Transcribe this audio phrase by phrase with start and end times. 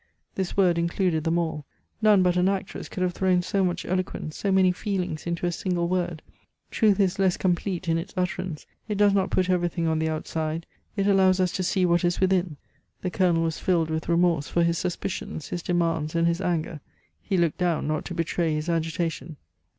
[0.33, 1.63] This word included them all;
[2.01, 5.51] none but an actress could have thrown so much eloquence, so many feelings into a
[5.51, 6.23] single word.
[6.71, 10.65] Truth is less complete in its utterance; it does not put everything on the outside;
[10.95, 12.57] it allows us to see what is within.
[13.03, 16.79] The Colonel was filled with remorse for his suspicions, his demands, and his anger;
[17.21, 19.37] he looked down not to betray his agitation.